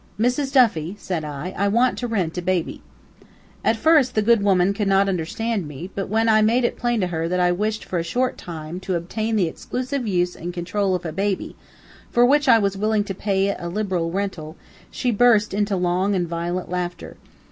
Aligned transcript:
"Mrs. 0.19 0.51
Duffy," 0.51 0.95
said 0.97 1.23
I, 1.23 1.53
"I 1.55 1.67
want 1.67 1.95
to 1.99 2.07
rent 2.07 2.35
a 2.35 2.41
baby." 2.41 2.81
At 3.63 3.75
first, 3.75 4.15
the 4.15 4.23
good 4.23 4.41
woman 4.41 4.73
could 4.73 4.87
not 4.87 5.07
understand 5.07 5.67
me, 5.67 5.91
but 5.93 6.09
when 6.09 6.27
I 6.27 6.41
made 6.41 6.65
plain 6.75 6.99
to 7.01 7.05
her 7.09 7.27
that 7.29 7.39
I 7.39 7.51
wished 7.51 7.85
for 7.85 7.99
a 7.99 8.03
short 8.03 8.35
time, 8.35 8.79
to 8.79 8.95
obtain 8.95 9.35
the 9.35 9.47
exclusive 9.47 10.07
use 10.07 10.35
and 10.35 10.55
control 10.55 10.95
of 10.95 11.05
a 11.05 11.11
baby, 11.11 11.55
for 12.09 12.25
which 12.25 12.49
I 12.49 12.57
was 12.57 12.75
willing 12.75 13.03
to 13.03 13.13
pay 13.13 13.53
a 13.55 13.69
liberal 13.69 14.09
rental, 14.09 14.55
she 14.89 15.11
burst 15.11 15.53
into 15.53 15.75
long 15.75 16.15
and 16.15 16.27
violent 16.27 16.67
laughter. 16.67 17.17